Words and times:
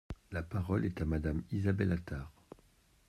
La 0.31 0.41
parole 0.41 0.87
est 0.87 0.99
à 0.99 1.05
Madame 1.05 1.43
Isabelle 1.51 1.91
Attard. 1.91 2.31